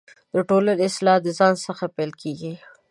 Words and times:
دټولنۍ 0.33 0.75
اصلاح 0.89 1.17
دځان 1.25 1.53
څخه 1.65 1.85
پیل 1.95 2.11
کیږې 2.21 2.53